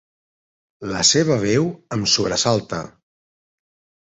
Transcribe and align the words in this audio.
La 0.95 1.03
seva 1.09 1.37
veu 1.43 1.67
em 1.99 2.07
sobresalta. 2.15 2.81